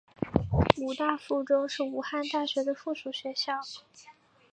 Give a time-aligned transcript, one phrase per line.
[0.79, 3.59] 武大附中是武汉大学的附属学校。